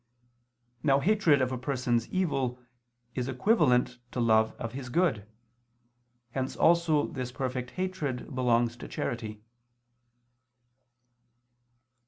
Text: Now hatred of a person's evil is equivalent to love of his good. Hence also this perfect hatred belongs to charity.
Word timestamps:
Now 0.81 0.99
hatred 0.99 1.43
of 1.43 1.51
a 1.51 1.59
person's 1.59 2.07
evil 2.07 2.59
is 3.13 3.27
equivalent 3.27 3.99
to 4.13 4.19
love 4.19 4.53
of 4.53 4.73
his 4.73 4.89
good. 4.89 5.27
Hence 6.31 6.55
also 6.55 7.05
this 7.05 7.31
perfect 7.31 7.69
hatred 7.77 8.33
belongs 8.33 8.75
to 8.77 8.87
charity. 8.87 9.43